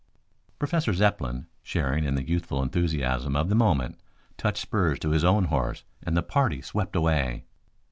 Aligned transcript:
Professor 0.57 0.93
Zepplin, 0.95 1.45
sharing 1.61 2.03
in 2.05 2.15
the 2.15 2.27
youthful 2.27 2.63
enthusiasm 2.63 3.35
of 3.35 3.49
the 3.49 3.53
moment, 3.55 3.99
touched 4.35 4.63
spurs 4.63 4.97
to 4.97 5.11
his 5.11 5.23
own 5.23 5.43
horse 5.43 5.83
and 6.01 6.17
the 6.17 6.23
party 6.23 6.59
swept 6.59 6.95
away. 6.95 7.43